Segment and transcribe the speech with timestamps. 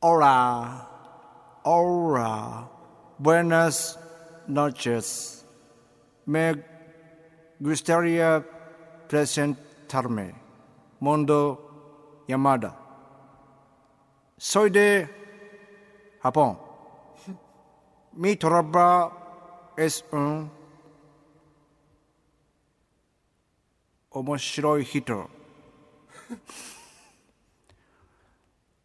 [0.00, 0.88] Hola,
[1.64, 2.70] hola,
[3.18, 3.98] buenas
[4.46, 5.44] noches.
[6.24, 6.64] Me
[7.58, 8.46] gustaría
[9.08, 10.36] presentarme.
[11.00, 12.78] Mundo Yamada.
[14.36, 15.08] Soy de
[16.22, 16.60] Japón.
[18.12, 20.48] Mi trabajo es un
[24.10, 25.28] Omoshiroi Hito.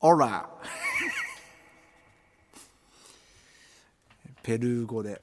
[0.00, 0.50] Hola.
[4.48, 5.20] ペルー語で。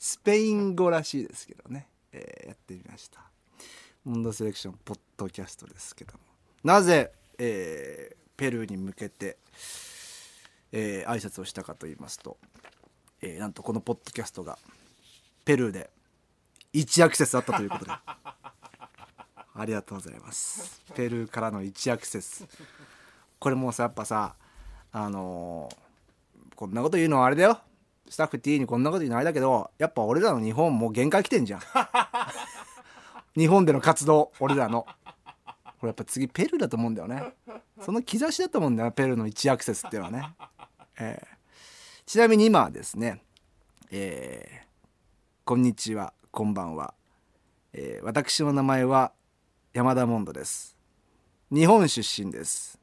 [0.00, 3.20] スペイン語らしいですけどね、えーやってみました。
[4.04, 6.18] モンドセレクションポッドキャストですけども。
[6.64, 9.36] なぜ、えーペルーに向けて、
[10.72, 12.36] えー挨拶をしたかと言いますと、
[13.20, 14.58] えーなんとこのポッドキャストが
[15.44, 15.88] ペルーで
[16.72, 17.92] 1アクセスあったということで。
[19.54, 20.82] ありがとうございます。
[20.96, 22.44] ペルーからの1アクセス。
[23.38, 24.34] これもさやっぱさ
[24.90, 25.81] あのー
[26.54, 27.58] こんなこと言うのはあれだよ。
[28.08, 31.60] スタッフ T にこんなこと言うのはあれだけどやっぱ俺らの日本もう限界来てんじゃん。
[33.36, 34.86] 日本での活動俺らの。
[35.80, 37.34] これやっぱ次ペルーだと思うんだよね。
[37.80, 40.34] その兆しだと思うんだよペルーの1アクセスっていうのはね、
[41.00, 41.26] えー。
[42.06, 43.22] ちなみに今はですね
[43.90, 44.62] えー
[45.44, 46.94] こんにちはこんばんは、
[47.72, 49.12] えー私の名前は
[49.72, 50.76] 山田モンドです。
[51.50, 52.78] 日本出身です。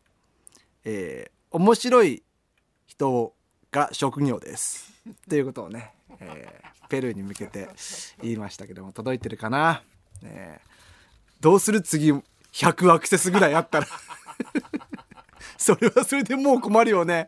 [0.84, 2.24] えー面白い
[2.86, 3.34] 人
[3.72, 4.92] が職業です。
[5.28, 7.70] ということをね、えーペルーに向けて
[8.24, 9.84] 言いましたけども届いてるかな、
[10.24, 10.60] え。
[10.60, 10.70] ー
[11.40, 11.82] どうする？
[11.82, 13.88] 次100アクセスぐらいあったら。
[15.58, 17.28] それはそれでもう困るよね。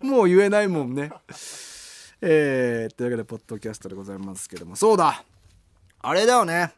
[0.00, 1.10] もう言えないもんね。
[2.20, 4.76] えーというわけでポッドキャストでございますけども。
[4.76, 5.24] そうだ。
[6.00, 6.74] あれだよね。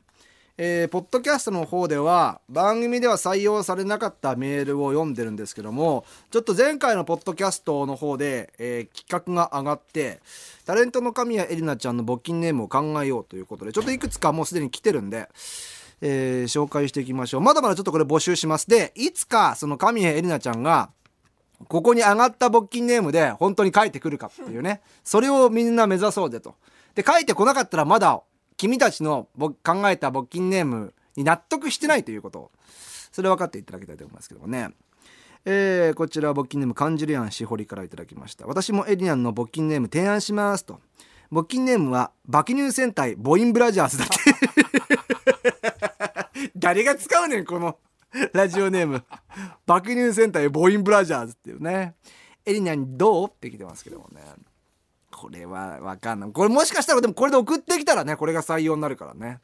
[0.59, 10.21] えーポッドキャストの方では番組では採用されなかったメールを読んでるんですけどもちょっと前回のポッドキャストの方で、えー企画が上がって
[10.65, 15.29] タレントの神谷絵里奈ちゃんの募金ネームを考えようということでちょっといくつかもうすでに来てるんで、
[16.01, 17.41] えー紹介していきましょう。
[17.43, 18.67] まだまだちょっとこれ募集します。
[18.67, 20.89] でいつかその神谷絵里奈ちゃんが
[21.69, 24.81] ここに上がった募金ネームで本当に書いてくるかっていうね。
[25.05, 26.55] それをみんな目指そうぜと。
[26.95, 28.23] で書いてこなかったらまだ
[28.57, 32.51] 君たちの考えた募金ネームに納得してないということ。
[33.13, 34.71] それ分かっていただきたいと思いますけどもね。
[35.45, 38.47] えーこちらは募金ネーム感じるやんしほりからいただきました。
[38.47, 40.81] 私もエリアンの募金ネーム提案しますと。
[41.33, 44.17] 募金ネームは爆乳戦隊ボインブラジャーズだって。
[46.57, 47.79] 誰が使うねんこの
[48.33, 49.03] ラジオネーム。
[49.67, 51.95] 爆乳戦隊ボインブラジャーズっていうね。
[52.45, 53.29] エリナにどう？
[53.29, 54.21] って来てますけどもね。
[55.17, 56.31] これはわかんない。
[56.31, 59.41] これもしかしたらでもこれで送ってきたらねこれが採用になるからね。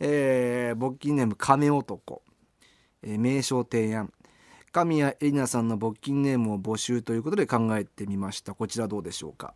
[0.00, 2.22] えー、募金ネーム亀男、
[3.02, 4.12] えー名称提案。
[4.72, 8.54] 神谷エリナさんの募金ネームを募集ということで考えてみました。
[8.54, 9.54] こちらどうでしょうか。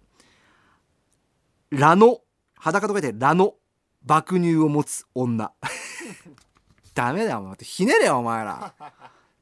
[1.70, 2.20] ラノ。
[2.54, 3.54] 裸と書いてラノ。
[4.04, 5.50] 爆乳を持つ女。
[6.94, 7.56] ダメだよお前。
[7.60, 8.72] ひねれよお前ら。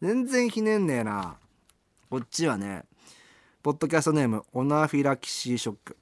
[0.00, 1.36] 全然ひねんねえな。
[2.08, 2.86] こっちはね
[3.66, 5.96] ポッドキャストネームオナフィラキシーショック、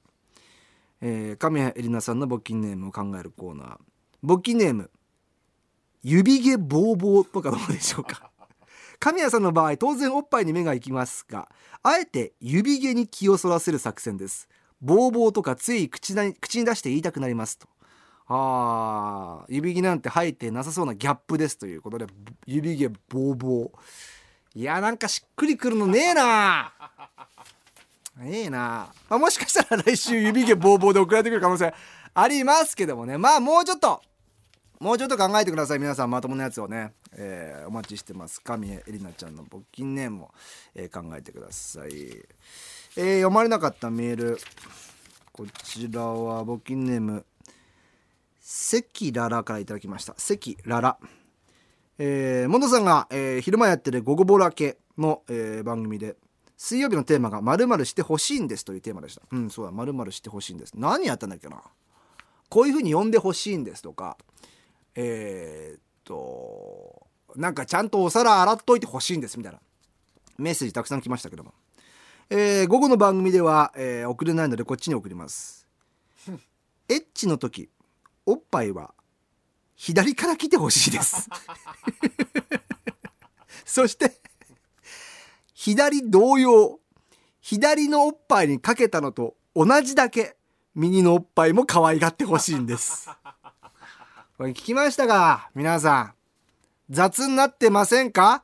[1.01, 3.77] えー、神谷エリナさんの募金ネームを考えるコーナー。
[4.23, 4.91] 募金ネーム
[6.03, 8.29] 指毛ボーボーとかどうでしょうか？
[9.01, 11.49] 神谷さんの場合当然おっぱいに目が行きますが
[11.81, 14.47] あえて指毛に気をそらせる作戦です。
[14.79, 17.67] ボーボーとかつい口な口に出して言いたくなりますと。
[18.27, 22.05] あ指毛なんて生えてなさそうなギャップですということで
[22.45, 26.71] 指毛ボーボーいやなんかしっくりくるのねえな。
[28.21, 31.73] ええな、まあ、もしかしたら来週指毛ボーボーで送られてくる可能性
[32.13, 33.17] ありますけどもね。
[33.17, 34.01] まあもうちょっと。
[34.79, 35.79] もうちょっと考えてください。
[35.79, 38.41] 皆さんまともなやつをね、えーお待ちしてます。
[38.41, 40.31] 神江エリナちゃんの募金ネームを、
[40.75, 41.91] えー考えてください、
[42.97, 44.37] えー読まれなかったメール。
[45.31, 47.25] こちらは募金ネーム
[48.39, 50.13] 関ララからいただきました。
[50.17, 50.97] 関ララ。
[51.97, 56.15] えー、モンドさんが、えー昼間やってる「午後ボラ系の」えー番組で
[56.57, 59.21] 水曜日のテーマが「まるしてほしいんです」というテーマでした。
[59.31, 61.61] うんそうだ「まるしてほしいんです」何やったんだっけな。
[62.49, 64.17] こういうふうに呼んでほしいんですとか。
[64.95, 69.59] えーっとなんかちゃんとお皿洗っといてほしいんですみたいな。
[70.37, 71.53] メッセージたくさん来ましたけども、
[72.29, 75.67] えー午後の番組では、えー送れないのでこっちに送ります。
[76.87, 77.69] エッチの時
[78.25, 78.93] おっぱいは
[79.75, 81.27] 左から来てほしいです。
[83.65, 84.21] そして
[85.65, 86.79] 左同様
[87.41, 90.37] 左のおっぱいにかけたのと同じだけ
[90.75, 93.09] 右のおっぱいも可愛がってほしいんです。
[94.37, 95.49] これ聞きましたか？
[95.55, 96.13] 皆さん。
[96.91, 98.43] 雑になってませんか？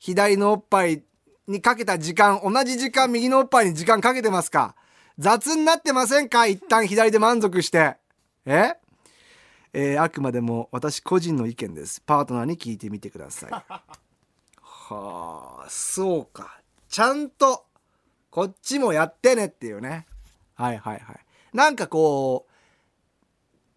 [0.00, 1.04] 左のおっぱい
[1.46, 4.74] にかけた時間、同じ時間右のおっぱいに時間かけてますか？
[5.18, 6.48] 雑になってませんか？
[6.48, 7.96] 一旦左で満足して。
[8.44, 8.74] え？
[9.72, 12.00] えー、あくまでも私個人の意見です。
[12.00, 14.05] パートナーに聞いてみてください。
[14.88, 16.60] はあ、そうか。
[16.88, 17.66] ちゃんと、
[18.30, 20.06] こっちもやってねっていうね。
[20.54, 21.20] はいはいはい。
[21.52, 22.52] なんかこう、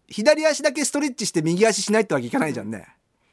[0.06, 2.86] 左足だけストレッチして右足しないってわけいかないじゃんね。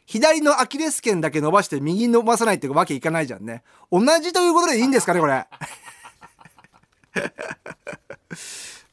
[0.06, 3.64] 左のアキレス腱だけ伸ばして右伸ばさないってわけいかないじゃんね。
[3.92, 5.46] 同じということでいいんですかね、これ。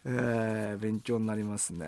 [0.06, 1.86] えー、勉強になりますね。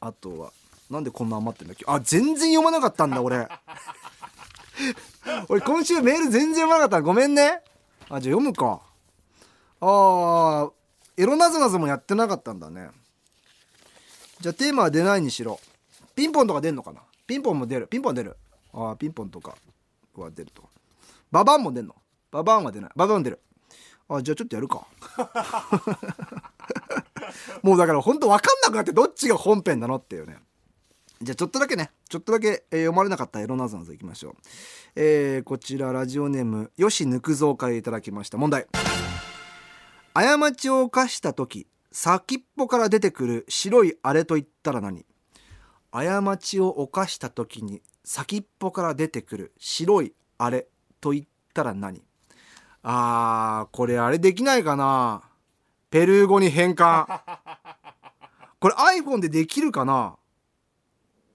[0.00, 0.52] あとは、
[0.90, 1.84] なんでこんな余ってんだっけ？
[1.88, 3.48] あ、全然読まなかったんだ、俺。
[5.48, 7.62] 俺今週メール全然読まなかったごめんね。
[8.08, 8.80] あ、じゃあ読むか。
[9.80, 10.72] あー、
[11.16, 12.90] エロなぞなぞもやってなかったんだね。
[14.40, 15.60] じゃあテーマは出ないにしろ。
[16.14, 17.00] ピンポンとか出んのかな？
[17.26, 17.86] ピンポンも出る。
[17.88, 18.36] ピンポン出る。
[18.72, 19.56] ああ、ピンポンとか
[20.14, 20.68] は出ると。
[21.30, 21.94] ババンも出んの？
[22.30, 22.90] ババンは出ない。
[22.96, 23.40] ババン出る。
[24.08, 24.86] あ、じゃあちょっとやるか。
[27.62, 30.38] もうだからほんと分かんなくなってどっちが本編なのっていうね。
[31.22, 34.34] じゃあちょっとだけね、ちょっとだけ、えー、読まれなかったエロナゾナゾいきましょう。
[34.96, 38.38] えー、こちらラジオネーム、よしぬくぞうからいただきました。
[38.38, 38.66] 問題。
[40.14, 45.06] 過ちを犯した時、先っぽから出てくる白いあれと言ったら何？
[45.92, 50.66] 過ちを犯した時に先っぽから出てくる白いあれ
[51.00, 51.24] と言っ
[51.54, 52.02] たら何？
[52.82, 55.22] あー、これあれできないかな？
[55.88, 57.06] ペルー語に変換。
[58.58, 60.16] これ iPhone でできるかな？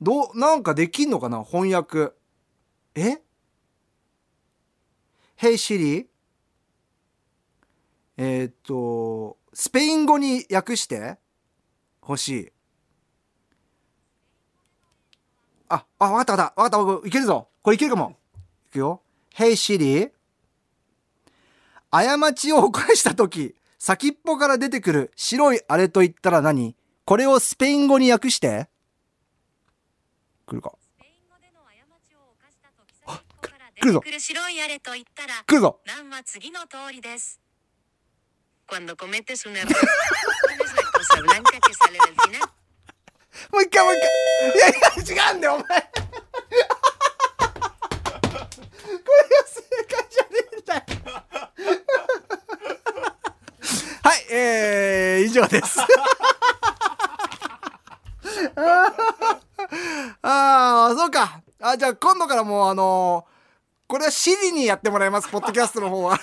[0.02, 1.44] どう、なんかできんのかな？
[1.44, 2.12] 翻訳。
[2.96, 3.22] え
[5.40, 6.08] ?Hey Siri?
[8.18, 11.18] えー、っと、スペイン語に訳して
[12.02, 12.52] 欲しい。
[15.70, 16.80] あ、あ、わかったわかった。
[16.80, 17.08] わかった。
[17.08, 17.50] いけるぞ。
[17.62, 18.16] これいけるかも。
[18.70, 19.02] いくよ。
[19.36, 20.12] Hey Siri。
[21.90, 26.76] 過ちを犯した時、先っぽから出てくる白いあれと言ったら何？
[27.06, 28.70] これをスペイン語に訳して。
[30.48, 30.72] 来るか。
[33.80, 34.02] 来るぞ。
[34.18, 35.82] 白いあれと言ったら、来るぞ。
[35.86, 37.40] 難は次の通りです。
[38.66, 42.50] Cuando cometes un error, pones la cosa blanca que sale del final.
[43.52, 44.10] もう一回もう一回。
[44.56, 45.68] いやいや、違うんだよ、お前。
[45.68, 45.78] こ
[48.78, 50.84] れが正解じゃねえんだよ。
[54.04, 55.80] はい、えー、以上です。
[61.72, 63.32] あ、じゃあ今度からもうあのー、
[63.88, 66.20] これはシリにやってもらいます、ポッドキャストの方は。